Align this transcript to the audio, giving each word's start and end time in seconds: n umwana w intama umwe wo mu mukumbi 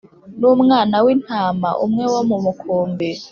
n 0.39 0.41
umwana 0.53 0.95
w 1.05 1.07
intama 1.15 1.69
umwe 1.85 2.03
wo 2.13 2.21
mu 2.29 2.37
mukumbi 2.43 3.09